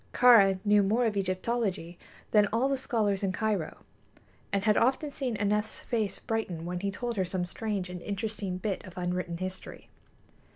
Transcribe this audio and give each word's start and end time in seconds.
Kāra 0.15 0.57
knew 0.65 0.81
more 0.81 1.05
of 1.05 1.15
Egyptology 1.15 1.99
than 2.31 2.47
all 2.47 2.67
the 2.67 2.75
scholars 2.75 3.21
in 3.21 3.31
Cairo, 3.31 3.85
and 4.51 4.63
had 4.63 4.75
often 4.75 5.11
seen 5.11 5.37
Aneth's 5.37 5.81
face 5.81 6.17
brighten 6.17 6.65
when 6.65 6.79
he 6.79 6.89
told 6.89 7.17
her 7.17 7.23
some 7.25 7.45
strange 7.45 7.87
and 7.87 8.01
interesting 8.01 8.57
bit 8.57 8.83
of 8.83 8.97
unwritten 8.97 9.37
history. 9.37 9.89